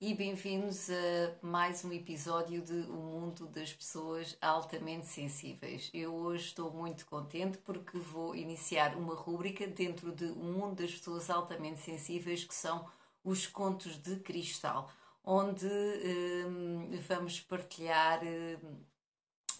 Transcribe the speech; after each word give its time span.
e 0.00 0.14
bem-vindos 0.14 0.88
a 0.90 1.44
mais 1.44 1.84
um 1.84 1.92
episódio 1.92 2.62
de 2.62 2.88
O 2.88 2.92
Mundo 2.92 3.48
das 3.48 3.72
Pessoas 3.72 4.36
Altamente 4.40 5.08
Sensíveis. 5.08 5.90
Eu 5.92 6.14
hoje 6.14 6.44
estou 6.46 6.70
muito 6.72 7.04
contente 7.04 7.58
porque 7.58 7.98
vou 7.98 8.36
iniciar 8.36 8.96
uma 8.96 9.16
rúbrica 9.16 9.66
dentro 9.66 10.12
de 10.12 10.26
O 10.26 10.36
Mundo 10.36 10.76
das 10.76 10.92
Pessoas 10.92 11.28
Altamente 11.28 11.80
Sensíveis 11.80 12.44
que 12.44 12.54
são 12.54 12.88
os 13.24 13.48
contos 13.48 13.96
de 14.00 14.20
cristal, 14.20 14.88
onde 15.24 15.66
hum, 15.66 16.90
vamos 17.08 17.40
partilhar 17.40 18.20
hum, 18.22 18.78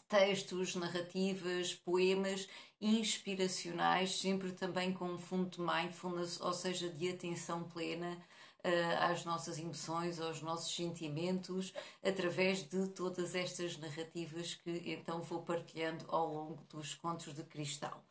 textos, 0.09 0.77
narrativas, 0.77 1.75
poemas 1.75 2.49
inspiracionais, 2.81 4.21
sempre 4.21 4.53
também 4.53 4.93
com 4.93 5.07
um 5.07 5.19
fundo 5.19 5.51
de 5.51 5.61
mindfulness, 5.61 6.41
ou 6.41 6.55
seja, 6.55 6.89
de 6.89 7.09
atenção 7.09 7.65
plena 7.65 8.17
às 9.01 9.25
nossas 9.25 9.59
emoções, 9.59 10.21
aos 10.21 10.43
nossos 10.43 10.75
sentimentos, 10.75 11.73
através 12.03 12.63
de 12.63 12.89
todas 12.89 13.35
estas 13.35 13.77
narrativas 13.79 14.55
que 14.55 14.83
então 14.87 15.21
vou 15.21 15.43
partilhando 15.43 16.05
ao 16.09 16.33
longo 16.33 16.63
dos 16.71 16.95
Contos 16.95 17.35
de 17.35 17.43
Cristal. 17.45 18.03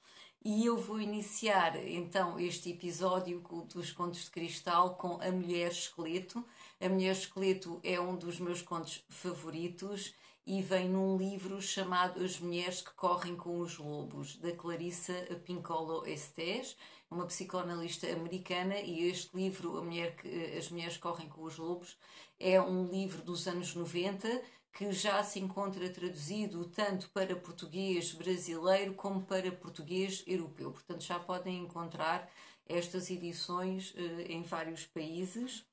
E 0.44 0.66
eu 0.66 0.78
vou 0.78 1.02
iniciar 1.02 1.76
então 1.76 2.40
este 2.40 2.72
episódio 2.72 3.44
dos 3.74 3.92
Contos 3.92 4.26
de 4.26 4.32
Cristal 4.32 4.96
com 4.96 5.20
A 5.22 5.32
Mulher 5.32 5.72
Esqueleto. 5.72 6.46
A 6.80 6.88
Mulher 6.88 7.12
Esqueleto 7.12 7.82
é 7.84 8.00
um 8.00 8.16
dos 8.16 8.40
meus 8.40 8.62
contos 8.62 9.04
favoritos 9.10 10.14
e 10.48 10.62
vem 10.62 10.88
num 10.88 11.18
livro 11.18 11.62
chamado 11.62 12.24
As 12.24 12.40
Mulheres 12.40 12.82
que 12.82 12.94
Correm 12.94 13.36
com 13.36 13.60
os 13.60 13.78
Lobos, 13.78 14.38
da 14.38 14.52
Clarissa 14.54 15.14
Pincolo 15.46 16.08
Estés 16.08 16.76
uma 17.10 17.26
psicoanalista 17.26 18.08
americana, 18.08 18.80
e 18.80 19.10
este 19.10 19.36
livro, 19.36 19.84
Mulher 19.84 20.16
que, 20.16 20.58
As 20.58 20.70
Mulheres 20.70 20.98
Correm 20.98 21.28
com 21.30 21.44
os 21.44 21.58
Lobos, 21.58 21.98
é 22.40 22.62
um 22.62 22.86
livro 22.88 23.22
dos 23.22 23.48
anos 23.48 23.76
90 23.76 24.42
que 24.74 24.92
já 24.92 25.24
se 25.24 25.40
encontra 25.40 25.90
traduzido 25.90 26.66
tanto 26.66 27.10
para 27.10 27.36
português 27.36 28.14
brasileiro 28.14 28.94
como 28.94 29.24
para 29.24 29.52
português 29.52 30.24
europeu. 30.28 30.72
Portanto, 30.72 31.02
já 31.02 31.20
podem 31.20 31.60
encontrar 31.60 32.30
estas 32.68 33.10
edições 33.10 33.94
eh, 33.98 34.26
em 34.30 34.44
vários 34.44 34.86
países. 34.86 35.66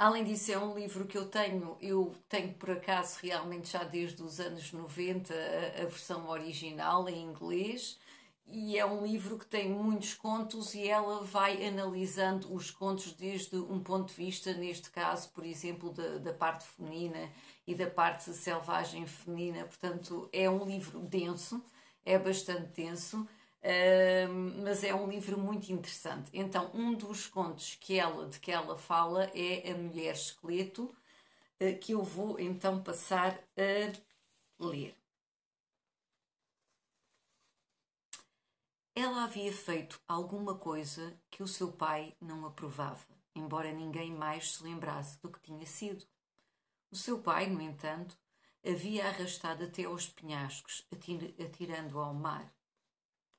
Além 0.00 0.24
disso, 0.24 0.50
é 0.50 0.58
um 0.58 0.74
livro 0.74 1.06
que 1.06 1.18
eu 1.18 1.26
tenho, 1.26 1.76
eu 1.78 2.14
tenho 2.26 2.54
por 2.54 2.70
acaso 2.70 3.18
realmente 3.22 3.72
já 3.72 3.84
desde 3.84 4.22
os 4.22 4.40
anos 4.40 4.72
90 4.72 5.34
a, 5.34 5.82
a 5.82 5.84
versão 5.84 6.26
original 6.26 7.06
em 7.06 7.22
inglês 7.22 7.98
e 8.46 8.78
é 8.78 8.86
um 8.86 9.04
livro 9.04 9.38
que 9.38 9.44
tem 9.44 9.68
muitos 9.68 10.14
contos 10.14 10.72
e 10.72 10.88
ela 10.88 11.22
vai 11.22 11.66
analisando 11.66 12.50
os 12.54 12.70
contos 12.70 13.12
desde 13.12 13.56
um 13.56 13.78
ponto 13.78 14.08
de 14.08 14.14
vista, 14.14 14.54
neste 14.54 14.88
caso, 14.88 15.28
por 15.34 15.44
exemplo, 15.44 15.92
da, 15.92 16.16
da 16.16 16.32
parte 16.32 16.64
feminina 16.64 17.30
e 17.66 17.74
da 17.74 17.90
parte 17.90 18.32
selvagem 18.32 19.06
feminina. 19.06 19.66
Portanto, 19.66 20.30
é 20.32 20.48
um 20.48 20.64
livro 20.64 21.00
denso, 21.00 21.62
é 22.06 22.18
bastante 22.18 22.68
denso, 22.68 23.28
mas 24.64 24.82
é 24.84 24.94
um 24.94 25.08
livro 25.08 25.38
muito 25.38 25.70
interessante. 25.72 26.30
Então, 26.32 26.70
um 26.74 26.94
dos 26.94 27.26
contos 27.26 27.76
que 27.80 27.98
ela, 27.98 28.28
de 28.28 28.40
que 28.40 28.50
ela 28.50 28.76
fala 28.76 29.24
é 29.34 29.70
A 29.70 29.76
Mulher 29.76 30.14
Esqueleto, 30.14 30.84
uh, 31.60 31.78
que 31.80 31.92
eu 31.92 32.02
vou 32.02 32.38
então 32.40 32.82
passar 32.82 33.38
a 33.56 34.64
ler. 34.64 34.96
Ela 38.94 39.24
havia 39.24 39.52
feito 39.52 40.00
alguma 40.06 40.54
coisa 40.56 41.18
que 41.30 41.42
o 41.42 41.48
seu 41.48 41.72
pai 41.72 42.14
não 42.20 42.44
aprovava, 42.44 43.06
embora 43.34 43.72
ninguém 43.72 44.12
mais 44.12 44.52
se 44.52 44.62
lembrasse 44.62 45.18
do 45.22 45.30
que 45.30 45.40
tinha 45.40 45.64
sido. 45.66 46.04
O 46.90 46.96
seu 46.96 47.20
pai, 47.20 47.48
no 47.48 47.60
entanto, 47.60 48.18
havia 48.66 49.06
arrastado 49.06 49.64
até 49.64 49.84
aos 49.84 50.08
penhascos, 50.08 50.86
atirando 51.38 51.98
ao 51.98 52.12
mar. 52.12 52.52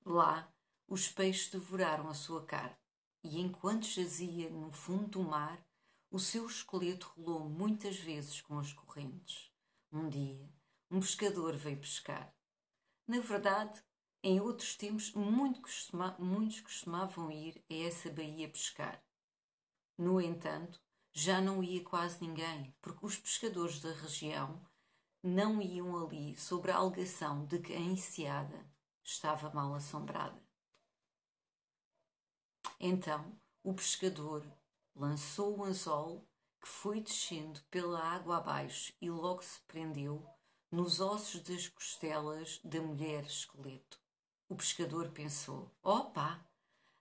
Lá, 0.05 0.51
os 0.87 1.07
peixes 1.07 1.49
devoraram 1.49 2.09
a 2.09 2.13
sua 2.13 2.43
carne, 2.45 2.75
e 3.23 3.39
enquanto 3.39 3.85
jazia 3.85 4.49
no 4.49 4.71
fundo 4.71 5.07
do 5.07 5.23
mar, 5.23 5.63
o 6.09 6.19
seu 6.19 6.45
esqueleto 6.45 7.13
rolou 7.15 7.47
muitas 7.47 7.97
vezes 7.97 8.41
com 8.41 8.57
as 8.57 8.73
correntes. 8.73 9.51
Um 9.91 10.09
dia, 10.09 10.49
um 10.89 10.99
pescador 10.99 11.55
veio 11.55 11.79
pescar. 11.79 12.33
Na 13.07 13.19
verdade, 13.19 13.81
em 14.23 14.39
outros 14.39 14.75
tempos, 14.75 15.13
muito 15.13 15.61
costuma, 15.61 16.15
muitos 16.19 16.61
costumavam 16.61 17.31
ir 17.31 17.63
a 17.69 17.73
essa 17.73 18.09
baía 18.09 18.49
pescar. 18.49 19.03
No 19.97 20.19
entanto, 20.19 20.81
já 21.13 21.41
não 21.41 21.63
ia 21.63 21.83
quase 21.83 22.21
ninguém, 22.21 22.75
porque 22.81 23.05
os 23.05 23.17
pescadores 23.17 23.79
da 23.79 23.93
região 23.93 24.61
não 25.23 25.61
iam 25.61 26.03
ali 26.03 26.35
sobre 26.35 26.71
a 26.71 26.77
alegação 26.77 27.45
de 27.45 27.59
que 27.59 27.73
a 27.73 27.79
enseada 27.79 28.70
estava 29.03 29.49
mal 29.51 29.73
assombrada. 29.73 30.41
Então, 32.79 33.39
o 33.63 33.73
pescador 33.73 34.45
lançou 34.95 35.59
o 35.59 35.63
anzol 35.63 36.27
que 36.59 36.67
foi 36.67 37.01
descendo 37.01 37.59
pela 37.69 37.99
água 37.99 38.37
abaixo 38.37 38.93
e 39.01 39.09
logo 39.09 39.43
se 39.43 39.59
prendeu 39.61 40.25
nos 40.71 40.99
ossos 40.99 41.41
das 41.41 41.67
costelas 41.67 42.59
da 42.63 42.81
mulher 42.81 43.25
esqueleto. 43.25 43.99
O 44.47 44.55
pescador 44.55 45.09
pensou: 45.09 45.71
opa, 45.83 46.43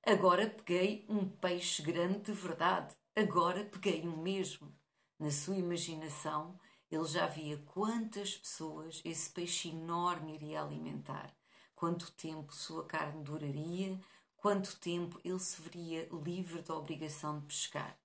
agora 0.04 0.48
peguei 0.48 1.04
um 1.08 1.28
peixe 1.28 1.82
grande 1.82 2.20
de 2.20 2.32
verdade, 2.32 2.94
agora 3.14 3.64
peguei 3.64 4.06
um 4.06 4.16
mesmo. 4.16 4.74
Na 5.18 5.30
sua 5.30 5.56
imaginação, 5.56 6.58
ele 6.90 7.04
já 7.04 7.26
via 7.26 7.58
quantas 7.58 8.36
pessoas 8.36 9.00
esse 9.04 9.30
peixe 9.30 9.68
enorme 9.68 10.34
iria 10.34 10.62
alimentar, 10.62 11.34
quanto 11.80 12.12
tempo 12.12 12.54
sua 12.54 12.84
carne 12.84 13.24
duraria, 13.24 13.98
quanto 14.36 14.78
tempo 14.78 15.18
ele 15.24 15.38
se 15.38 15.62
veria 15.62 16.06
livre 16.12 16.60
da 16.60 16.76
obrigação 16.76 17.40
de 17.40 17.46
pescar. 17.46 17.98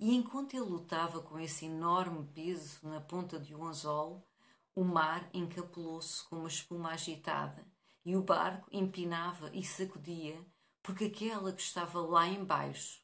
E 0.00 0.16
enquanto 0.16 0.54
ele 0.54 0.64
lutava 0.64 1.20
com 1.20 1.38
esse 1.38 1.66
enorme 1.66 2.26
peso 2.32 2.88
na 2.88 2.98
ponta 2.98 3.38
de 3.38 3.54
um 3.54 3.66
anzol, 3.66 4.26
o 4.74 4.82
mar 4.82 5.28
encapulou-se 5.34 6.24
com 6.24 6.36
uma 6.36 6.48
espuma 6.48 6.92
agitada 6.92 7.70
e 8.02 8.16
o 8.16 8.22
barco 8.22 8.66
empinava 8.72 9.50
e 9.54 9.62
sacudia, 9.62 10.42
porque 10.82 11.04
aquela 11.04 11.52
que 11.52 11.60
estava 11.60 12.00
lá 12.00 12.26
embaixo, 12.26 13.02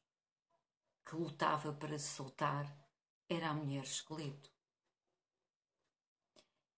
que 1.05 1.15
lutava 1.15 1.71
para 1.75 1.99
se 1.99 2.09
soltar, 2.09 2.75
era 3.29 3.51
a 3.51 3.55
mulher 3.55 3.85
esqueleto. 3.85 4.51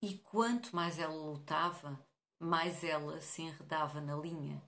E 0.03 0.19
quanto 0.19 0.75
mais 0.75 0.99
ela 0.99 1.15
lutava, 1.15 2.05
mais 2.45 2.85
ela 2.85 3.23
se 3.23 3.41
enredava 3.41 4.03
na 4.03 4.15
linha, 4.15 4.63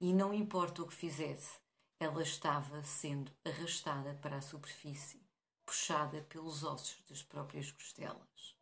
e 0.00 0.12
não 0.12 0.34
importa 0.34 0.82
o 0.82 0.86
que 0.86 0.94
fizesse, 0.94 1.60
ela 2.00 2.22
estava 2.22 2.82
sendo 2.82 3.30
arrastada 3.44 4.18
para 4.20 4.38
a 4.38 4.42
superfície, 4.42 5.22
puxada 5.64 6.22
pelos 6.22 6.64
ossos 6.64 7.00
das 7.08 7.22
próprias 7.22 7.70
costelas. 7.70 8.56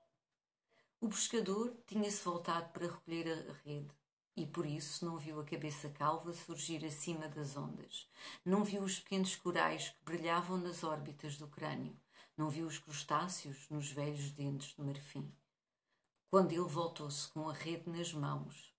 O 1.01 1.09
pescador 1.09 1.75
tinha-se 1.87 2.23
voltado 2.23 2.69
para 2.71 2.89
recolher 2.89 3.49
a 3.49 3.53
rede 3.67 3.95
e 4.37 4.47
por 4.47 4.67
isso 4.67 5.05
não 5.05 5.17
viu 5.17 5.41
a 5.41 5.45
cabeça 5.45 5.89
calva 5.89 6.35
surgir 6.35 6.85
acima 6.85 7.27
das 7.27 7.57
ondas. 7.57 8.07
Não 8.45 8.65
viu 8.65 8.83
os 8.83 8.99
pequenos 8.99 9.35
corais 9.35 9.89
que 9.89 10.05
brilhavam 10.05 10.59
nas 10.59 10.85
órbitas 10.85 11.37
do 11.37 11.49
crânio. 11.49 11.97
Não 12.37 12.51
viu 12.51 12.67
os 12.67 12.79
crustáceos 12.79 13.67
nos 13.71 13.91
velhos 13.91 14.31
dentes 14.31 14.75
de 14.75 14.83
marfim. 14.83 15.33
Quando 16.31 16.53
ele 16.53 16.61
voltou-se 16.61 17.27
com 17.29 17.49
a 17.49 17.55
rede 17.55 17.89
nas 17.89 18.13
mãos, 18.13 18.75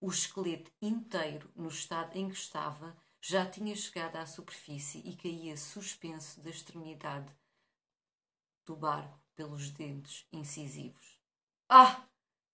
o 0.00 0.08
esqueleto 0.08 0.70
inteiro, 0.80 1.50
no 1.54 1.68
estado 1.68 2.16
em 2.16 2.28
que 2.28 2.34
estava, 2.34 2.96
já 3.20 3.44
tinha 3.44 3.76
chegado 3.76 4.16
à 4.16 4.26
superfície 4.26 4.98
e 5.04 5.14
caía 5.14 5.56
suspenso 5.56 6.40
da 6.40 6.50
extremidade 6.50 7.30
do 8.64 8.74
barco 8.74 9.20
pelos 9.34 9.70
dentes 9.70 10.26
incisivos. 10.32 11.20
Ah! 11.68 12.06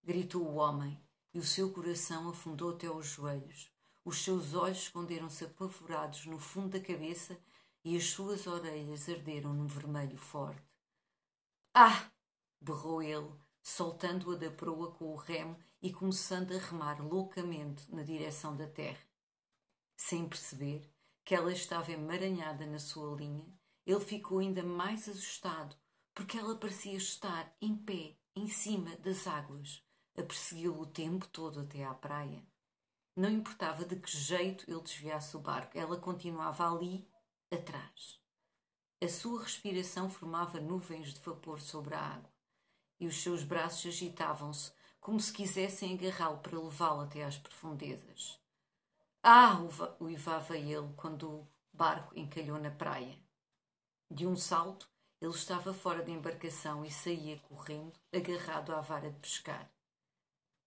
gritou 0.02 0.42
o 0.42 0.56
homem 0.56 1.00
e 1.32 1.38
o 1.38 1.44
seu 1.44 1.72
coração 1.72 2.28
afundou 2.28 2.70
até 2.70 2.88
aos 2.88 3.06
joelhos. 3.06 3.70
Os 4.04 4.22
seus 4.22 4.54
olhos 4.54 4.78
esconderam-se 4.78 5.44
apavorados 5.44 6.26
no 6.26 6.38
fundo 6.38 6.70
da 6.70 6.80
cabeça 6.80 7.40
e 7.84 7.96
as 7.96 8.04
suas 8.04 8.46
orelhas 8.46 9.08
arderam 9.08 9.52
num 9.52 9.68
vermelho 9.68 10.18
forte. 10.18 10.62
Ah! 11.74 12.10
berrou 12.60 13.02
ele, 13.02 13.30
soltando-a 13.70 14.36
da 14.36 14.50
proa 14.50 14.90
com 14.90 15.12
o 15.12 15.16
remo 15.16 15.56
e 15.80 15.92
começando 15.92 16.52
a 16.52 16.58
remar 16.58 17.00
loucamente 17.00 17.84
na 17.94 18.02
direção 18.02 18.56
da 18.56 18.66
terra. 18.66 19.00
Sem 19.96 20.28
perceber 20.28 20.92
que 21.24 21.34
ela 21.34 21.52
estava 21.52 21.92
emaranhada 21.92 22.66
na 22.66 22.80
sua 22.80 23.16
linha, 23.16 23.46
ele 23.86 24.00
ficou 24.00 24.40
ainda 24.40 24.62
mais 24.64 25.08
assustado, 25.08 25.76
porque 26.12 26.36
ela 26.36 26.56
parecia 26.56 26.96
estar 26.96 27.54
em 27.60 27.76
pé, 27.76 28.16
em 28.34 28.48
cima 28.48 28.96
das 28.96 29.26
águas, 29.26 29.82
a 30.18 30.22
persegui-lo 30.22 30.80
o 30.80 30.86
tempo 30.86 31.28
todo 31.28 31.60
até 31.60 31.84
à 31.84 31.94
praia. 31.94 32.44
Não 33.16 33.30
importava 33.30 33.84
de 33.84 33.96
que 33.96 34.10
jeito 34.10 34.68
ele 34.68 34.82
desviasse 34.82 35.36
o 35.36 35.40
barco, 35.40 35.78
ela 35.78 35.96
continuava 35.96 36.68
ali, 36.68 37.08
atrás. 37.52 38.20
A 39.00 39.08
sua 39.08 39.42
respiração 39.42 40.10
formava 40.10 40.60
nuvens 40.60 41.14
de 41.14 41.20
vapor 41.20 41.60
sobre 41.60 41.94
a 41.94 42.00
água 42.00 42.39
e 43.00 43.06
os 43.06 43.22
seus 43.22 43.42
braços 43.42 43.86
agitavam-se 43.86 44.70
como 45.00 45.18
se 45.18 45.32
quisessem 45.32 45.94
agarrá-lo 45.94 46.38
para 46.38 46.60
levá-lo 46.60 47.00
até 47.00 47.24
às 47.24 47.38
profundezas. 47.38 48.38
Ah! 49.22 49.58
uivava 49.98 50.56
ele 50.56 50.92
quando 50.96 51.28
o 51.28 51.48
barco 51.72 52.16
encalhou 52.16 52.58
na 52.58 52.70
praia. 52.70 53.18
De 54.10 54.26
um 54.26 54.36
salto, 54.36 54.88
ele 55.20 55.32
estava 55.32 55.72
fora 55.72 56.02
da 56.02 56.10
embarcação 56.10 56.84
e 56.84 56.90
saía 56.90 57.38
correndo, 57.40 57.92
agarrado 58.14 58.72
à 58.74 58.80
vara 58.80 59.10
de 59.10 59.18
pescar. 59.18 59.70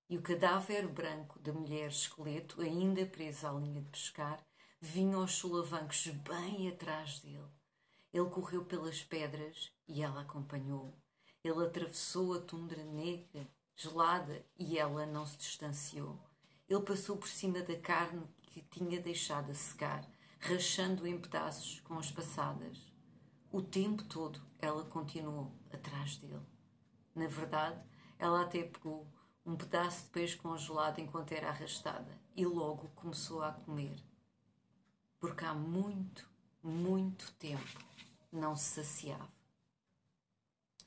E 0.09 0.17
o 0.17 0.21
cadáver 0.21 0.87
branco 0.87 1.39
da 1.39 1.51
mulher 1.51 1.89
esqueleto, 1.89 2.61
ainda 2.61 3.05
presa 3.05 3.49
à 3.49 3.53
linha 3.53 3.81
de 3.81 3.89
pescar, 3.89 4.45
vinha 4.79 5.15
aos 5.15 5.33
solavancos 5.33 6.07
bem 6.07 6.69
atrás 6.69 7.19
dele. 7.19 7.49
Ele 8.13 8.29
correu 8.29 8.63
pelas 8.65 9.01
pedras 9.03 9.71
e 9.87 10.03
ela 10.03 10.21
acompanhou. 10.21 10.93
Ele 11.43 11.65
atravessou 11.65 12.33
a 12.33 12.39
tundra 12.39 12.83
negra 12.85 13.45
gelada, 13.75 14.45
e 14.57 14.77
ela 14.77 15.05
não 15.05 15.25
se 15.25 15.37
distanciou. 15.37 16.17
Ele 16.69 16.81
passou 16.81 17.17
por 17.17 17.27
cima 17.27 17.61
da 17.61 17.77
carne 17.77 18.25
que 18.43 18.61
tinha 18.61 19.01
deixado 19.01 19.51
a 19.51 19.55
secar, 19.55 20.07
rachando 20.39 21.05
em 21.05 21.19
pedaços 21.19 21.79
com 21.81 21.95
as 21.95 22.11
passadas. 22.11 22.77
O 23.51 23.61
tempo 23.61 24.03
todo 24.05 24.41
ela 24.59 24.85
continuou 24.85 25.51
atrás 25.71 26.15
dele. 26.17 26.45
Na 27.13 27.27
verdade, 27.27 27.85
ela 28.17 28.43
até 28.43 28.63
pegou 28.63 29.05
um 29.45 29.57
pedaço 29.57 30.03
de 30.03 30.09
peixe 30.09 30.37
congelado 30.37 30.99
enquanto 30.99 31.33
era 31.33 31.49
arrastada 31.49 32.17
e 32.35 32.45
logo 32.45 32.87
começou 32.95 33.43
a 33.43 33.51
comer. 33.51 34.01
Porque 35.19 35.43
há 35.43 35.53
muito, 35.53 36.29
muito 36.61 37.33
tempo 37.33 37.79
não 38.31 38.55
se 38.55 38.75
saciava. 38.75 39.32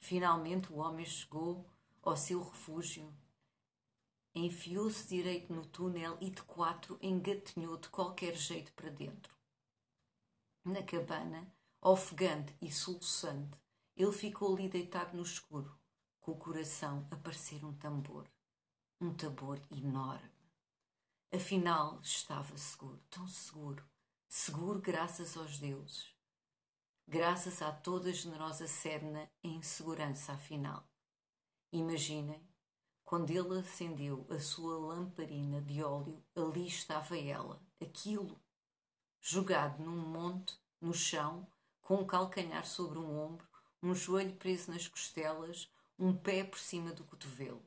Finalmente 0.07 0.73
o 0.73 0.77
homem 0.77 1.05
chegou 1.05 1.69
ao 2.01 2.17
seu 2.17 2.41
refúgio. 2.41 3.13
Enfiou-se 4.33 5.09
direito 5.09 5.53
no 5.53 5.67
túnel 5.67 6.17
e 6.21 6.31
de 6.31 6.43
quatro 6.43 6.97
engatinhou 7.03 7.77
de 7.77 7.89
qualquer 7.89 8.37
jeito 8.37 8.73
para 8.75 8.89
dentro. 8.89 9.35
Na 10.65 10.81
cabana, 10.85 11.53
ofegante 11.83 12.55
e 12.63 12.71
soluçante, 12.71 13.61
ele 13.97 14.13
ficou 14.13 14.55
ali 14.55 14.69
deitado 14.69 15.17
no 15.17 15.25
escuro, 15.25 15.77
com 16.21 16.31
o 16.31 16.39
coração 16.39 17.05
a 17.11 17.17
parecer 17.17 17.65
um 17.65 17.75
tambor. 17.75 18.31
Um 19.01 19.13
tambor 19.13 19.61
enorme. 19.73 20.31
Afinal, 21.35 21.99
estava 22.01 22.57
seguro, 22.57 23.03
tão 23.11 23.27
seguro, 23.27 23.85
seguro 24.29 24.81
graças 24.81 25.37
aos 25.37 25.59
deuses. 25.59 26.16
Graças 27.09 27.63
a 27.63 27.71
toda 27.71 28.11
a 28.11 28.13
generosa 28.13 28.67
Serna 28.67 29.31
em 29.41 29.63
segurança, 29.63 30.33
afinal. 30.33 30.85
Imaginem, 31.73 32.45
quando 33.05 33.31
ele 33.31 33.61
acendeu 33.61 34.27
a 34.29 34.41
sua 34.41 34.77
lamparina 34.77 35.63
de 35.63 35.85
óleo, 35.85 36.21
ali 36.35 36.67
estava 36.67 37.17
ela, 37.17 37.63
aquilo, 37.81 38.43
jogado 39.21 39.81
num 39.85 39.97
monte, 39.97 40.59
no 40.81 40.93
chão, 40.93 41.47
com 41.81 41.99
um 41.99 42.07
calcanhar 42.07 42.67
sobre 42.67 42.99
um 42.99 43.17
ombro, 43.17 43.47
um 43.81 43.95
joelho 43.95 44.35
preso 44.35 44.73
nas 44.73 44.89
costelas, 44.89 45.71
um 45.97 46.13
pé 46.13 46.43
por 46.43 46.59
cima 46.59 46.93
do 46.93 47.05
cotovelo. 47.05 47.65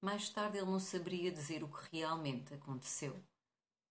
Mais 0.00 0.28
tarde 0.28 0.58
ele 0.58 0.66
não 0.66 0.80
saberia 0.80 1.30
dizer 1.30 1.62
o 1.62 1.68
que 1.68 1.98
realmente 1.98 2.52
aconteceu. 2.52 3.22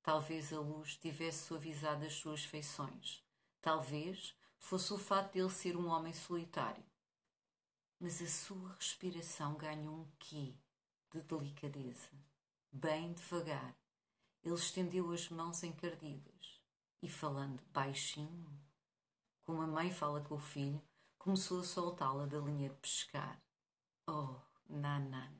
Talvez 0.03 0.51
a 0.51 0.59
luz 0.59 0.95
tivesse 0.95 1.45
suavizado 1.45 2.05
as 2.05 2.13
suas 2.13 2.43
feições. 2.43 3.23
Talvez 3.61 4.35
fosse 4.57 4.93
o 4.93 4.97
fato 4.97 5.33
de 5.33 5.39
ele 5.39 5.49
ser 5.49 5.77
um 5.77 5.87
homem 5.87 6.13
solitário 6.13 6.83
mas 8.01 8.19
a 8.19 8.27
sua 8.27 8.73
respiração 8.73 9.53
ganhou 9.53 9.93
um 9.93 10.11
quê 10.17 10.55
de 11.11 11.21
delicadeza. 11.21 12.09
Bem 12.71 13.13
devagar, 13.13 13.77
ele 14.43 14.55
estendeu 14.55 15.11
as 15.11 15.29
mãos 15.29 15.61
encardidas 15.61 16.59
e, 16.99 17.07
falando 17.07 17.61
baixinho, 17.71 18.59
como 19.43 19.61
a 19.61 19.67
mãe 19.67 19.91
fala 19.91 20.19
com 20.21 20.33
o 20.33 20.39
filho, 20.39 20.81
começou 21.19 21.59
a 21.59 21.63
soltá-la 21.63 22.25
da 22.25 22.39
linha 22.39 22.69
de 22.69 22.75
pescar. 22.77 23.39
Oh, 24.07 24.35
nanana! 24.67 25.39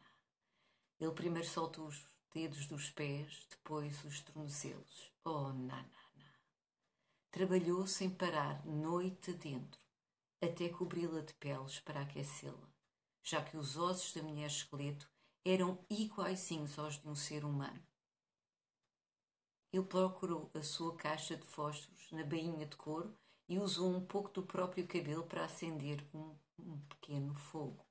Ele 1.00 1.12
primeiro 1.14 1.48
soltou 1.48 1.88
os 1.88 2.06
dedos 2.34 2.66
dos 2.66 2.90
pés, 2.90 3.46
depois 3.50 4.04
os 4.06 4.22
tornozelos. 4.22 5.12
Oh, 5.26 5.50
nanana! 5.50 5.92
Trabalhou 7.30 7.86
sem 7.88 8.10
parar, 8.10 8.66
noite 8.66 9.34
dentro, 9.34 9.80
até 10.42 10.70
cobri-la 10.70 11.22
de 11.22 11.34
peles 11.36 11.80
para 11.80 12.02
aquecê-la, 12.02 12.70
já 13.24 13.44
que 13.44 13.58
os 13.58 13.78
ossos 13.78 14.14
da 14.14 14.24
mulher 14.24 14.48
esqueleto 14.48 15.10
eram 15.44 15.80
iguaizinhos 15.90 16.78
aos 16.78 17.00
de 17.00 17.08
um 17.08 17.16
ser 17.16 17.44
humano. 17.44 17.82
Ele 19.74 19.86
procurou 19.86 20.52
a 20.54 20.62
sua 20.62 20.96
caixa 20.96 21.38
de 21.38 21.46
fósforos 21.46 22.12
na 22.12 22.26
bainha 22.26 22.66
de 22.66 22.76
couro 22.76 23.18
e 23.48 23.58
usou 23.58 23.90
um 23.90 24.06
pouco 24.06 24.30
do 24.30 24.44
próprio 24.44 24.88
cabelo 24.88 25.26
para 25.26 25.46
acender 25.46 26.06
um, 26.14 26.36
um 26.60 26.80
pequeno 26.90 27.34
fogo. 27.34 27.86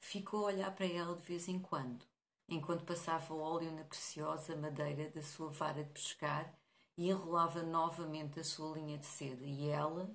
Ficou 0.00 0.40
a 0.40 0.52
olhar 0.52 0.74
para 0.74 0.86
ela 0.86 1.14
de 1.16 1.22
vez 1.22 1.48
em 1.48 1.58
quando, 1.60 2.04
enquanto 2.48 2.84
passava 2.84 3.34
óleo 3.34 3.72
na 3.72 3.84
preciosa 3.84 4.56
madeira 4.56 5.10
da 5.10 5.22
sua 5.22 5.50
vara 5.50 5.84
de 5.84 5.90
pescar 5.90 6.54
e 6.96 7.10
enrolava 7.10 7.62
novamente 7.62 8.40
a 8.40 8.44
sua 8.44 8.76
linha 8.76 8.98
de 8.98 9.06
seda, 9.06 9.44
e 9.44 9.68
ela, 9.68 10.10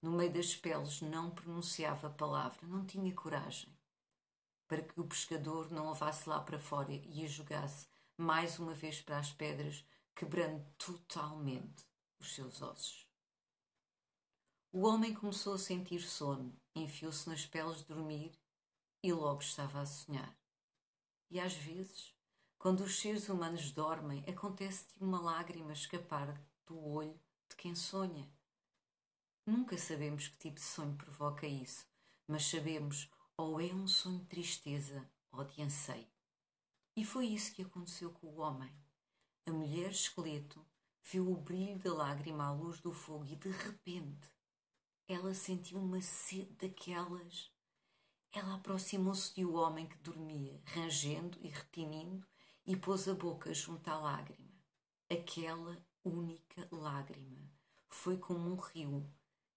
no 0.00 0.12
meio 0.12 0.32
das 0.32 0.56
peles, 0.56 1.02
não 1.02 1.30
pronunciava 1.30 2.06
a 2.06 2.10
palavra, 2.10 2.66
não 2.66 2.86
tinha 2.86 3.14
coragem, 3.14 3.68
para 4.66 4.82
que 4.82 4.98
o 5.00 5.06
pescador 5.06 5.70
não 5.70 5.92
a 5.92 6.12
lá 6.26 6.40
para 6.40 6.58
fora 6.58 6.92
e 6.92 7.24
a 7.24 7.28
jogasse 7.28 7.86
mais 8.16 8.58
uma 8.58 8.74
vez 8.74 9.00
para 9.00 9.18
as 9.18 9.32
pedras, 9.32 9.84
quebrando 10.14 10.64
totalmente 10.78 11.84
os 12.18 12.34
seus 12.34 12.62
ossos. 12.62 13.06
O 14.70 14.86
homem 14.86 15.12
começou 15.12 15.54
a 15.54 15.58
sentir 15.58 16.00
sono, 16.00 16.54
enfiou-se 16.74 17.28
nas 17.28 17.44
peles 17.44 17.78
de 17.78 17.86
dormir 17.86 18.32
e 19.02 19.12
logo 19.12 19.42
estava 19.42 19.80
a 19.80 19.86
sonhar. 19.86 20.41
E 21.32 21.40
às 21.40 21.54
vezes, 21.54 22.14
quando 22.56 22.84
os 22.84 23.00
seres 23.00 23.28
humanos 23.28 23.72
dormem, 23.72 24.24
acontece-te 24.28 25.02
uma 25.02 25.20
lágrima 25.20 25.72
escapar 25.72 26.40
do 26.64 26.78
olho 26.78 27.18
de 27.48 27.56
quem 27.56 27.74
sonha 27.74 28.30
Nunca 29.44 29.76
sabemos 29.76 30.28
que 30.28 30.38
tipo 30.38 30.54
de 30.54 30.62
sonho 30.62 30.96
provoca 30.96 31.46
isso, 31.46 31.84
mas 32.28 32.44
sabemos 32.44 33.10
ou 33.36 33.60
é 33.60 33.74
um 33.74 33.88
sonho 33.88 34.20
de 34.20 34.26
tristeza 34.26 35.10
ou 35.32 35.44
de 35.44 35.60
anseio. 35.60 36.06
E 36.96 37.04
foi 37.04 37.26
isso 37.26 37.52
que 37.52 37.62
aconteceu 37.62 38.12
com 38.12 38.28
o 38.28 38.38
homem. 38.38 38.72
A 39.44 39.50
mulher 39.50 39.90
esqueleto 39.90 40.64
viu 41.02 41.28
o 41.28 41.40
brilho 41.40 41.76
da 41.80 41.92
lágrima 41.92 42.44
à 42.44 42.52
luz 42.52 42.80
do 42.80 42.92
fogo 42.92 43.24
e 43.24 43.34
de 43.34 43.50
repente 43.50 44.32
ela 45.08 45.34
sentiu 45.34 45.78
uma 45.78 46.00
sede 46.00 46.52
daquelas. 46.52 47.51
Ela 48.32 48.54
aproximou-se 48.54 49.34
de 49.34 49.44
o 49.44 49.54
homem 49.54 49.86
que 49.86 49.98
dormia, 49.98 50.58
rangendo 50.64 51.38
e 51.42 51.48
retinindo, 51.48 52.26
e 52.64 52.74
pôs 52.74 53.06
a 53.06 53.14
boca 53.14 53.52
junto 53.52 53.86
à 53.88 53.98
lágrima. 53.98 54.50
Aquela 55.10 55.84
única 56.02 56.66
lágrima 56.72 57.50
foi 57.88 58.16
como 58.16 58.50
um 58.50 58.56
rio 58.56 59.06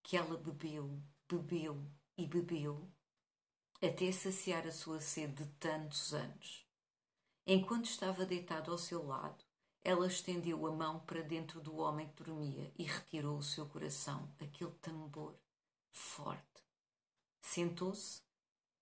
que 0.03 0.17
ela 0.17 0.38
bebeu, 0.38 1.01
bebeu 1.29 1.89
e 2.17 2.27
bebeu 2.27 2.91
até 3.82 4.12
saciar 4.12 4.67
a 4.67 4.72
sua 4.72 5.00
sede 5.00 5.46
de 5.46 5.50
tantos 5.53 6.13
anos. 6.13 6.67
Enquanto 7.48 7.86
estava 7.86 8.25
deitado 8.25 8.72
ao 8.72 8.77
seu 8.77 9.05
lado, 9.05 9.44
ela 9.84 10.08
estendeu 10.08 10.65
a 10.65 10.72
mão 10.72 11.00
para 11.01 11.22
dentro 11.22 11.62
do 11.62 11.77
homem 11.77 12.10
que 12.10 12.24
dormia 12.24 12.74
e 12.77 12.84
retirou 12.84 13.38
o 13.38 13.44
seu 13.44 13.67
coração, 13.67 14.34
aquele 14.39 14.72
tambor 14.82 15.38
forte. 15.91 16.63
Sentou-se 17.39 18.25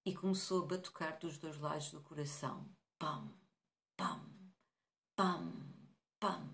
e 0.05 0.13
começou 0.13 0.63
a 0.63 0.67
batucar 0.67 1.17
dos 1.19 1.37
dois 1.37 1.57
lados 1.57 1.91
do 1.91 2.01
coração. 2.01 2.69
Pam, 2.99 3.33
pam, 3.95 4.25
pam, 5.15 5.51
pam. 6.19 6.49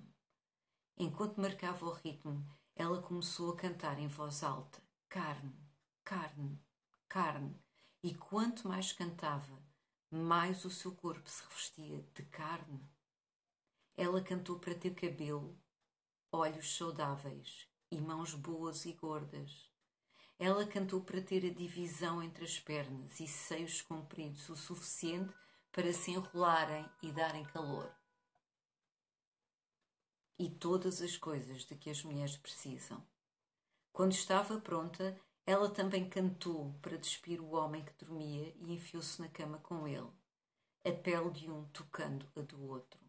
Enquanto 0.98 1.42
marcava 1.42 1.86
o 1.86 1.94
ritmo, 1.94 2.46
ela 2.76 3.02
começou 3.02 3.52
a 3.52 3.58
cantar 3.58 3.98
em 4.00 4.08
voz 4.08 4.44
alta: 4.44 4.82
carne, 5.08 5.56
carne, 6.04 6.62
carne. 7.08 7.60
E 8.02 8.16
quanto 8.16 8.68
mais 8.68 8.94
cantava, 8.94 9.62
mais 10.10 10.64
o 10.64 10.70
seu 10.70 10.96
corpo 10.96 11.30
se 11.30 11.44
revestia 11.44 12.02
de 12.14 12.24
carne. 12.26 12.90
Ela 13.98 14.24
cantou 14.24 14.58
para 14.60 14.74
ter 14.74 14.96
cabelo, 14.96 15.60
olhos 16.32 16.78
saudáveis 16.78 17.68
e 17.92 18.00
mãos 18.00 18.34
boas 18.34 18.86
e 18.86 18.94
gordas. 18.94 19.69
Ela 20.42 20.66
cantou 20.66 21.02
para 21.02 21.22
ter 21.22 21.46
a 21.46 21.54
divisão 21.54 22.24
entre 22.24 22.46
as 22.46 22.58
pernas 22.58 23.20
e 23.20 23.28
seios 23.28 23.82
compridos 23.82 24.48
o 24.48 24.56
suficiente 24.56 25.34
para 25.70 25.92
se 25.92 26.12
enrolarem 26.12 26.90
e 27.04 27.12
darem 27.12 27.44
calor. 27.44 27.94
E 30.40 30.50
todas 30.50 31.02
as 31.02 31.18
coisas 31.18 31.66
de 31.66 31.76
que 31.76 31.90
as 31.90 32.02
mulheres 32.04 32.38
precisam. 32.38 33.06
Quando 33.92 34.14
estava 34.14 34.62
pronta, 34.62 35.20
ela 35.46 35.70
também 35.70 36.08
cantou 36.08 36.74
para 36.82 36.98
despir 36.98 37.42
o 37.42 37.52
homem 37.52 37.84
que 37.84 38.06
dormia 38.06 38.56
e 38.60 38.74
enfiou-se 38.74 39.22
na 39.22 39.28
cama 39.28 39.58
com 39.58 39.86
ele, 39.86 40.10
a 40.86 40.92
pele 40.94 41.32
de 41.32 41.52
um 41.52 41.66
tocando 41.66 42.26
a 42.38 42.42
do 42.42 42.64
outro. 42.66 43.02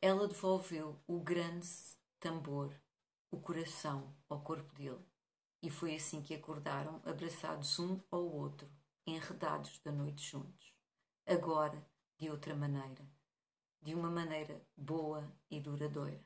Ela 0.00 0.26
devolveu 0.26 0.98
o 1.06 1.20
grande 1.20 1.68
tambor, 2.18 2.74
o 3.30 3.38
coração, 3.38 4.16
ao 4.26 4.40
corpo 4.40 4.72
dele. 4.74 5.04
E 5.66 5.70
foi 5.70 5.96
assim 5.96 6.22
que 6.22 6.32
acordaram, 6.32 7.02
abraçados 7.04 7.80
um 7.80 8.00
ao 8.08 8.24
outro, 8.24 8.70
enredados 9.04 9.80
da 9.80 9.90
noite 9.90 10.22
juntos. 10.22 10.72
Agora, 11.26 11.84
de 12.16 12.30
outra 12.30 12.54
maneira, 12.54 13.04
de 13.82 13.92
uma 13.92 14.08
maneira 14.08 14.64
boa 14.76 15.28
e 15.50 15.60
duradoura. 15.60 16.24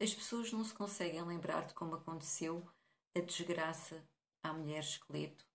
As 0.00 0.12
pessoas 0.12 0.52
não 0.52 0.64
se 0.64 0.74
conseguem 0.74 1.22
lembrar 1.22 1.68
de 1.68 1.74
como 1.74 1.94
aconteceu 1.94 2.68
a 3.16 3.20
desgraça 3.20 4.04
à 4.42 4.52
mulher 4.52 4.80
esqueleto, 4.80 5.46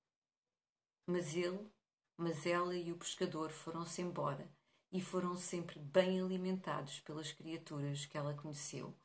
mas 1.06 1.36
ele, 1.36 1.70
mas 2.16 2.46
ela 2.46 2.74
e 2.74 2.90
o 2.94 2.98
pescador 2.98 3.51
foram-se 3.51 4.01
embora 4.01 4.50
e 4.94 5.01
foram 5.01 5.36
sempre 5.36 5.78
bem 5.78 6.22
alimentados 6.22 7.01
pelas 7.01 7.34
criaturas 7.34 8.06
que 8.06 8.18
ela 8.18 8.34
conheceu 8.34 8.96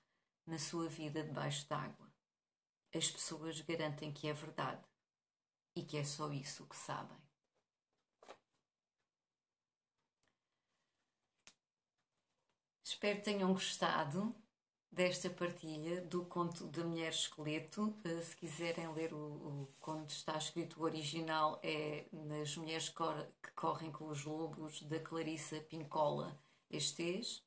na 0.46 0.56
sua 0.56 0.88
vida 0.88 1.24
debaixo 1.24 1.68
d'água. 1.68 2.05
As 2.96 3.10
pessoas 3.10 3.60
garantem 3.60 4.10
que 4.10 4.26
é 4.26 4.32
verdade 4.32 4.82
e 5.74 5.82
que 5.82 5.98
é 5.98 6.04
só 6.04 6.32
isso 6.32 6.66
que 6.66 6.74
sabem. 6.74 7.18
Espero 12.82 13.18
que 13.18 13.24
tenham 13.24 13.52
gostado 13.52 14.34
desta 14.90 15.28
partilha 15.28 16.00
do 16.00 16.24
conto 16.24 16.66
da 16.68 16.82
Mulher 16.84 17.10
Esqueleto. 17.12 17.94
Eh, 18.02 18.22
se 18.22 18.34
quiserem 18.34 18.90
ler 18.94 19.12
o, 19.12 19.18
o 19.18 19.68
conto 19.78 20.10
está 20.10 20.38
escrito 20.38 20.80
o 20.80 20.84
original 20.84 21.60
é 21.62 22.06
nas 22.10 22.56
Mulheres 22.56 22.88
que 22.88 23.50
Correm 23.54 23.92
com 23.92 24.08
os 24.08 24.24
Lobos, 24.24 24.80
da 24.82 24.98
Clarissa 25.00 25.60
Pincola 25.60 26.34
Estes. 26.70 27.45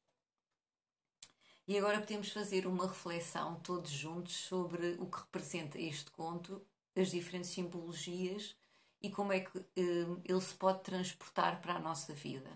E 1.69 1.77
agora 1.77 1.99
podemos 1.99 2.31
fazer 2.31 2.65
uma 2.65 2.87
reflexão 2.87 3.59
todos 3.59 3.91
juntos 3.91 4.35
sobre 4.35 4.93
o 4.93 5.05
que 5.05 5.19
representa 5.19 5.79
este 5.79 6.09
conto, 6.09 6.65
as 6.95 7.11
diferentes 7.11 7.51
simbologias 7.51 8.57
e 8.99 9.11
como 9.11 9.31
é 9.31 9.41
que 9.41 9.55
eh, 9.75 10.07
ele 10.25 10.41
se 10.41 10.55
pode 10.55 10.81
transportar 10.81 11.61
para 11.61 11.75
a 11.75 11.79
nossa 11.79 12.11
vida. 12.11 12.49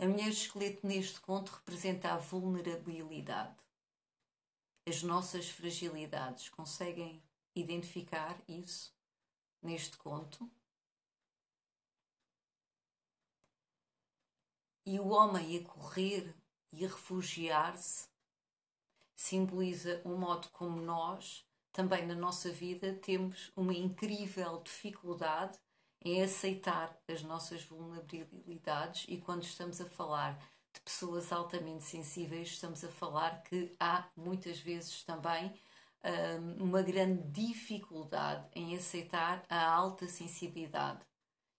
A 0.00 0.06
mulher 0.06 0.30
esqueleto 0.30 0.84
neste 0.84 1.20
conto 1.20 1.50
representa 1.50 2.12
a 2.12 2.16
vulnerabilidade. 2.16 3.54
As 4.84 5.04
nossas 5.04 5.48
fragilidades. 5.48 6.48
Conseguem 6.48 7.22
identificar 7.54 8.36
isso 8.48 8.92
neste 9.62 9.96
conto? 9.96 10.50
E 14.84 14.98
o 14.98 15.06
homem 15.10 15.56
a 15.58 15.62
correr 15.62 16.34
e 16.72 16.86
refugiar-se 16.86 18.08
simboliza 19.18 20.00
o 20.04 20.10
modo 20.10 20.48
como 20.50 20.80
nós, 20.80 21.44
também 21.72 22.06
na 22.06 22.14
nossa 22.14 22.50
vida, 22.50 22.94
temos 22.94 23.50
uma 23.56 23.74
incrível 23.74 24.62
dificuldade 24.62 25.58
em 26.04 26.22
aceitar 26.22 26.96
as 27.08 27.22
nossas 27.22 27.64
vulnerabilidades 27.64 29.04
e 29.08 29.18
quando 29.18 29.42
estamos 29.42 29.80
a 29.80 29.86
falar 29.86 30.38
de 30.72 30.80
pessoas 30.80 31.32
altamente 31.32 31.82
sensíveis, 31.82 32.50
estamos 32.50 32.84
a 32.84 32.88
falar 32.88 33.42
que 33.42 33.74
há 33.80 34.08
muitas 34.16 34.60
vezes 34.60 35.02
também 35.02 35.52
um, 36.04 36.64
uma 36.64 36.82
grande 36.82 37.22
dificuldade 37.30 38.48
em 38.54 38.76
aceitar 38.76 39.44
a 39.48 39.68
alta 39.68 40.06
sensibilidade 40.06 41.04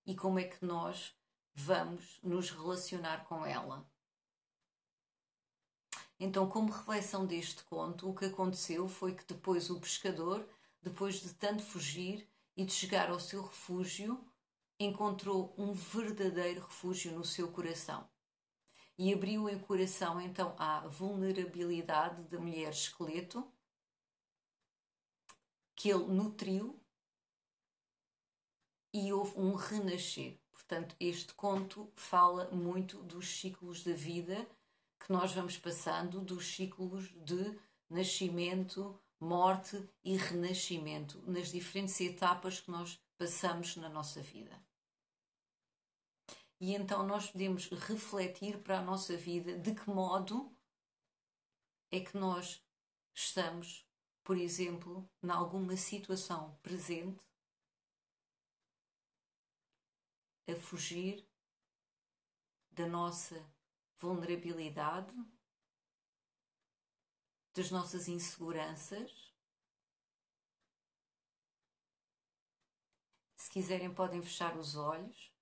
e 0.05 0.15
como 0.15 0.39
é 0.39 0.45
que 0.45 0.65
nós 0.65 1.13
vamos 1.53 2.19
nos 2.23 2.49
relacionar 2.51 3.25
com 3.25 3.45
ela. 3.45 3.85
Então, 6.19 6.49
como 6.49 6.71
reflexão 6.71 7.25
deste 7.25 7.63
conto, 7.63 8.09
o 8.09 8.13
que 8.13 8.25
aconteceu 8.25 8.89
foi 8.89 9.15
que 9.15 9.23
depois 9.25 9.69
o 9.69 9.79
pescador, 9.79 10.45
depois 10.81 11.21
de 11.21 11.33
tanto 11.33 11.63
fugir 11.63 12.27
e 12.57 12.65
de 12.65 12.73
chegar 12.73 13.09
ao 13.09 13.19
seu 13.21 13.41
refúgio, 13.43 14.21
encontrou 14.77 15.53
um 15.57 15.71
verdadeiro 15.71 16.61
refúgio 16.61 17.13
no 17.13 17.23
seu 17.23 17.49
coração. 17.49 18.05
E 18.97 19.13
abriu 19.13 19.45
o 19.45 19.59
coração 19.61 20.19
então 20.19 20.53
à 20.57 20.85
vulnerabilidade 20.87 22.23
da 22.23 22.37
mulher 22.37 22.71
esqueleto, 22.71 23.49
que 25.73 25.89
ele 25.89 26.03
nutriu 26.03 26.77
e 28.93 29.13
houve 29.13 29.39
um 29.39 29.53
renascer. 29.53 30.37
Portanto, 30.51 30.93
este 30.99 31.33
conto 31.33 31.89
fala 31.95 32.51
muito 32.51 33.01
dos 33.03 33.39
ciclos 33.39 33.85
da 33.85 33.93
vida 33.93 34.45
nós 35.09 35.33
vamos 35.33 35.57
passando 35.57 36.21
dos 36.21 36.55
ciclos 36.55 37.09
de 37.25 37.59
nascimento, 37.89 39.01
morte 39.19 39.89
e 40.03 40.15
renascimento, 40.15 41.19
nas 41.29 41.51
diferentes 41.51 41.99
etapas 41.99 42.61
que 42.61 42.69
nós 42.69 43.01
passamos 43.17 43.75
na 43.75 43.89
nossa 43.89 44.21
vida. 44.21 44.63
E 46.61 46.75
então 46.75 47.05
nós 47.05 47.31
podemos 47.31 47.67
refletir 47.69 48.61
para 48.61 48.77
a 48.77 48.83
nossa 48.83 49.17
vida 49.17 49.57
de 49.57 49.73
que 49.73 49.89
modo 49.89 50.55
é 51.89 51.99
que 52.01 52.15
nós 52.15 52.63
estamos, 53.15 53.83
por 54.23 54.37
exemplo, 54.37 55.09
em 55.23 55.29
alguma 55.31 55.75
situação 55.75 56.55
presente, 56.61 57.25
a 60.47 60.55
fugir 60.55 61.27
da 62.71 62.87
nossa 62.87 63.43
vulnerabilidade, 63.99 65.13
das 67.53 67.69
nossas 67.69 68.07
inseguranças. 68.07 69.35
Se 73.35 73.51
quiserem, 73.51 73.93
podem 73.93 74.21
fechar 74.21 74.57
os 74.57 74.75
olhos 74.75 75.33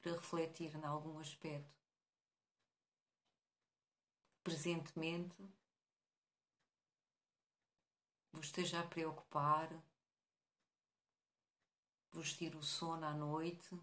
para 0.00 0.12
refletir 0.12 0.74
em 0.76 0.84
algum 0.84 1.18
aspecto. 1.18 1.76
Presentemente, 4.44 5.36
vos 8.32 8.46
esteja 8.46 8.80
a 8.80 8.86
preocupar, 8.86 9.68
vos 12.12 12.32
tira 12.36 12.56
o 12.56 12.62
sono 12.62 13.04
à 13.04 13.12
noite 13.12 13.76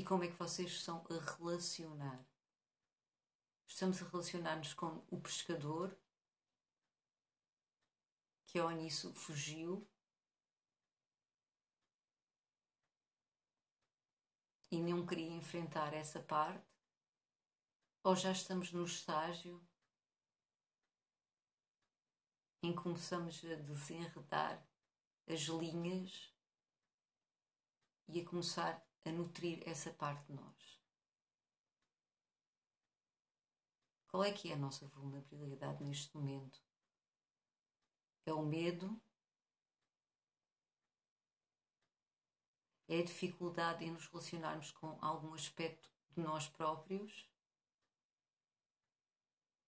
e 0.00 0.02
como 0.02 0.24
é 0.24 0.28
que 0.28 0.38
vocês 0.38 0.70
estão 0.70 1.04
a 1.10 1.36
relacionar. 1.36 2.26
Estamos 3.68 4.00
a 4.00 4.08
relacionar-nos 4.08 4.72
com 4.72 5.04
o 5.10 5.20
pescador, 5.20 5.94
que 8.46 8.58
ao 8.58 8.72
início 8.72 9.12
fugiu 9.12 9.86
e 14.70 14.80
não 14.80 15.04
queria 15.04 15.32
enfrentar 15.32 15.92
essa 15.92 16.22
parte, 16.22 16.66
ou 18.02 18.16
já 18.16 18.32
estamos 18.32 18.72
no 18.72 18.86
estágio 18.86 19.62
em 22.62 22.74
que 22.74 22.82
começamos 22.82 23.44
a 23.44 23.54
desenredar 23.56 24.66
as 25.28 25.40
linhas 25.42 26.34
e 28.08 28.22
a 28.22 28.24
começar 28.24 28.89
a 29.04 29.10
nutrir 29.10 29.62
essa 29.66 29.90
parte 29.92 30.24
de 30.26 30.34
nós. 30.34 30.80
Qual 34.08 34.24
é 34.24 34.32
que 34.32 34.50
é 34.50 34.54
a 34.54 34.58
nossa 34.58 34.86
vulnerabilidade 34.88 35.82
neste 35.84 36.14
momento? 36.16 36.60
É 38.26 38.32
o 38.32 38.42
medo? 38.42 39.00
É 42.88 42.98
a 42.98 43.04
dificuldade 43.04 43.84
em 43.84 43.92
nos 43.92 44.06
relacionarmos 44.08 44.72
com 44.72 44.98
algum 45.00 45.32
aspecto 45.32 45.88
de 46.10 46.20
nós 46.20 46.48
próprios? 46.48 47.30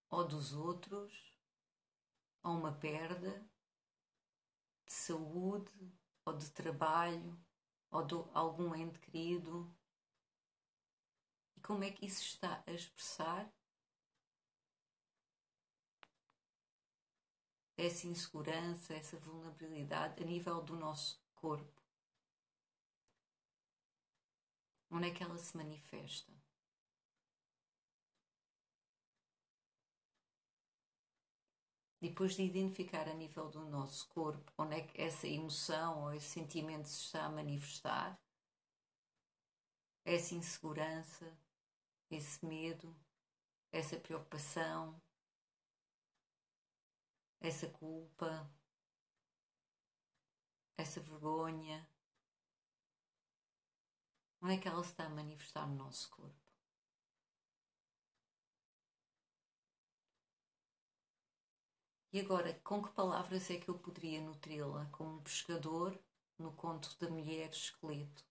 Ou 0.09 0.27
dos 0.27 0.53
outros? 0.53 1.39
Ou 2.43 2.51
uma 2.51 2.73
perda 2.73 3.49
de 4.85 4.93
saúde? 4.93 5.97
Ou 6.25 6.37
de 6.37 6.51
trabalho? 6.51 7.41
Ou 7.93 8.03
de 8.03 8.15
algum 8.33 8.75
ente 8.75 8.99
querido. 8.99 9.71
E 11.55 11.61
como 11.61 11.83
é 11.83 11.91
que 11.91 12.05
isso 12.05 12.23
está 12.23 12.63
a 12.65 12.71
expressar 12.71 13.47
essa 17.77 18.07
insegurança, 18.07 18.93
essa 18.93 19.17
vulnerabilidade 19.17 20.21
a 20.21 20.25
nível 20.25 20.61
do 20.63 20.75
nosso 20.75 21.21
corpo? 21.35 21.81
Onde 24.89 25.09
é 25.09 25.13
que 25.13 25.23
ela 25.23 25.37
se 25.37 25.55
manifesta? 25.55 26.42
Depois 32.03 32.35
de 32.35 32.43
identificar 32.43 33.07
a 33.07 33.13
nível 33.13 33.49
do 33.49 33.63
nosso 33.69 34.09
corpo 34.09 34.51
onde 34.57 34.75
é 34.75 34.85
que 34.85 35.01
essa 35.01 35.25
emoção 35.25 36.03
ou 36.03 36.13
esse 36.13 36.31
sentimento 36.31 36.89
se 36.89 37.05
está 37.05 37.27
a 37.27 37.29
manifestar, 37.29 38.19
essa 40.03 40.35
insegurança, 40.35 41.33
esse 42.11 42.45
medo, 42.45 42.93
essa 43.71 43.95
preocupação, 43.95 45.01
essa 47.39 47.69
culpa, 47.69 48.51
essa 50.75 50.99
vergonha, 50.99 51.87
onde 54.41 54.55
é 54.55 54.57
que 54.57 54.67
ela 54.67 54.83
se 54.83 54.89
está 54.89 55.05
a 55.05 55.09
manifestar 55.09 55.65
no 55.65 55.75
nosso 55.75 56.09
corpo? 56.09 56.42
E 62.13 62.19
agora, 62.19 62.53
com 62.63 62.79
que 62.79 62.91
palavras 62.91 63.49
é 63.49 63.57
que 63.57 63.67
eu 63.67 63.79
poderia 63.79 64.21
nutri-la 64.21 64.85
como 64.91 65.15
um 65.15 65.23
pescador 65.23 65.99
no 66.37 66.51
conto 66.53 66.95
da 66.99 67.09
mulher 67.09 67.49
esqueleto? 67.49 68.23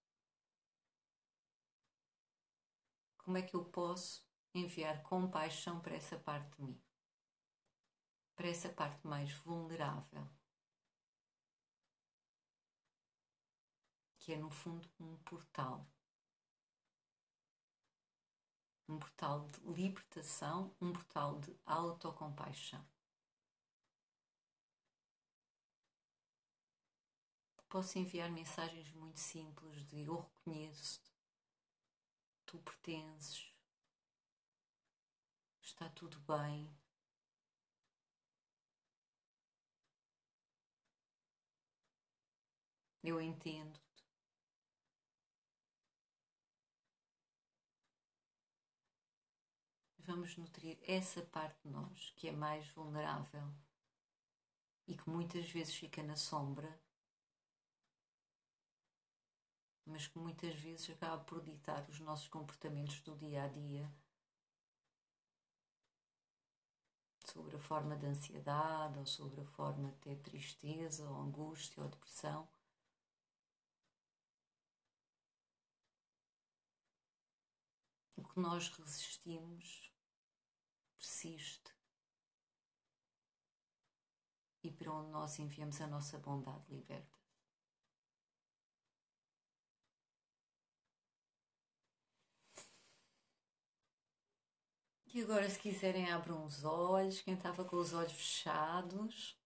Como 3.18 3.36
é 3.36 3.42
que 3.42 3.56
eu 3.56 3.64
posso 3.64 4.24
enviar 4.54 5.02
compaixão 5.02 5.80
para 5.80 5.96
essa 5.96 6.16
parte 6.16 6.56
de 6.58 6.62
mim? 6.62 6.80
Para 8.36 8.46
essa 8.46 8.68
parte 8.68 9.04
mais 9.04 9.32
vulnerável? 9.32 10.28
Que 14.20 14.34
é, 14.34 14.36
no 14.36 14.48
fundo, 14.48 14.88
um 15.00 15.16
portal. 15.24 15.84
Um 18.88 18.96
portal 18.96 19.48
de 19.48 19.60
libertação, 19.72 20.72
um 20.80 20.92
portal 20.92 21.40
de 21.40 21.52
autocompaixão. 21.66 22.91
Posso 27.72 27.98
enviar 27.98 28.30
mensagens 28.30 28.92
muito 28.92 29.18
simples 29.18 29.86
de 29.86 30.02
eu 30.02 30.20
reconheço-te, 30.20 31.10
tu 32.44 32.58
pertences, 32.58 33.50
está 35.62 35.88
tudo 35.88 36.20
bem. 36.20 36.70
Eu 43.02 43.18
entendo-te. 43.22 44.04
Vamos 49.96 50.36
nutrir 50.36 50.78
essa 50.82 51.22
parte 51.22 51.62
de 51.62 51.70
nós 51.70 52.12
que 52.16 52.28
é 52.28 52.32
mais 52.32 52.68
vulnerável 52.68 53.50
e 54.86 54.94
que 54.94 55.08
muitas 55.08 55.48
vezes 55.48 55.74
fica 55.74 56.02
na 56.02 56.16
sombra 56.16 56.78
mas 59.84 60.06
que 60.06 60.18
muitas 60.18 60.54
vezes 60.56 60.90
acaba 60.90 61.22
por 61.24 61.42
ditar 61.42 61.88
os 61.88 62.00
nossos 62.00 62.28
comportamentos 62.28 63.00
do 63.00 63.16
dia 63.16 63.44
a 63.44 63.48
dia 63.48 63.92
sobre 67.32 67.56
a 67.56 67.60
forma 67.60 67.96
de 67.96 68.06
ansiedade 68.06 68.98
ou 68.98 69.06
sobre 69.06 69.40
a 69.40 69.44
forma 69.44 69.90
de 69.90 69.96
ter 69.98 70.16
tristeza 70.18 71.08
ou 71.08 71.16
angústia 71.16 71.82
ou 71.82 71.88
depressão. 71.88 72.48
O 78.16 78.22
que 78.22 78.38
nós 78.38 78.68
resistimos 78.68 79.92
persiste. 81.02 81.74
E 84.62 84.70
para 84.70 84.92
onde 84.92 85.10
nós 85.10 85.38
enviamos 85.38 85.80
a 85.80 85.86
nossa 85.88 86.18
bondade 86.18 86.72
liberta. 86.72 87.21
E 95.14 95.20
agora, 95.20 95.48
se 95.50 95.58
quiserem, 95.58 96.10
abram 96.10 96.42
os 96.42 96.64
olhos. 96.64 97.20
Quem 97.20 97.34
estava 97.34 97.66
com 97.66 97.76
os 97.76 97.92
olhos 97.92 98.12
fechados. 98.12 99.36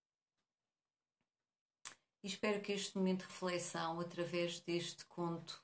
E 2.22 2.28
espero 2.28 2.60
que 2.60 2.70
este 2.70 2.96
momento 2.96 3.22
de 3.22 3.32
reflexão, 3.32 3.98
através 3.98 4.60
deste 4.60 5.04
conto 5.06 5.60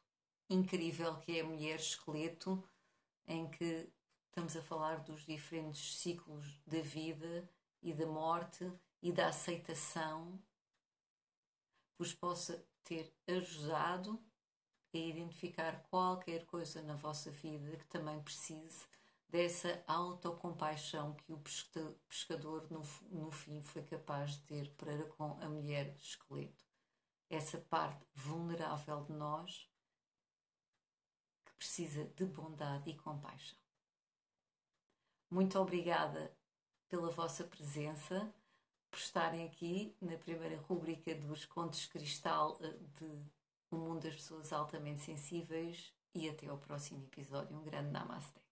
incrível 0.51 1.21
que 1.21 1.39
é 1.39 1.43
Mulher 1.45 1.79
Esqueleto, 1.79 2.61
em 3.29 3.49
que 3.49 3.89
estamos 4.27 4.57
a 4.57 4.63
falar 4.63 4.97
dos 5.05 5.25
diferentes 5.25 5.95
ciclos 5.99 6.61
da 6.67 6.81
vida 6.81 7.49
e 7.81 7.95
da 7.95 8.07
morte 8.07 8.73
e 9.01 9.13
da 9.13 9.29
aceitação, 9.29 10.37
vos 11.97 12.13
possa 12.13 12.67
ter 12.83 13.15
ajudado 13.29 14.21
a 14.93 14.99
identificar 14.99 15.81
qualquer 15.91 16.45
coisa 16.47 16.83
na 16.83 16.97
vossa 16.97 17.31
vida 17.31 17.77
que 17.77 17.87
também 17.87 18.21
precise 18.21 18.85
dessa 19.33 19.83
autocompaixão 19.87 21.15
que 21.15 21.33
o 21.33 21.43
pescador 22.07 22.71
no, 22.71 22.83
no 23.11 23.31
fim 23.31 23.63
foi 23.63 23.83
capaz 23.83 24.33
de 24.33 24.41
ter 24.41 24.71
para 24.75 25.07
com 25.13 25.39
a 25.41 25.49
mulher 25.49 25.97
esqueleto. 25.97 26.63
Essa 27.31 27.57
parte 27.57 28.07
vulnerável 28.15 29.03
de 29.05 29.13
nós 29.15 29.71
que 31.47 31.53
precisa 31.55 32.05
de 32.05 32.27
bondade 32.27 32.91
e 32.91 32.95
compaixão. 32.95 33.59
Muito 35.31 35.59
obrigada 35.59 36.37
pela 36.91 37.11
vossa 37.11 37.43
presença, 37.43 38.31
por 38.91 38.99
estarem 38.99 39.47
aqui 39.47 39.97
na 39.99 40.19
primeira 40.19 40.61
rúbrica 40.61 41.15
dos 41.15 41.47
Contos 41.47 41.87
Cristal 41.87 42.59
eh, 42.61 42.77
de 42.99 43.25
O 43.71 43.77
Mundo 43.79 44.03
das 44.03 44.17
Pessoas 44.17 44.53
Altamente 44.53 45.01
Sensíveis 45.01 45.91
e 46.15 46.29
até 46.29 46.49
ao 46.49 46.59
próximo 46.59 47.03
episódio. 47.05 47.57
Um 47.57 47.65
grande 47.65 47.91
Namaste. 47.91 48.52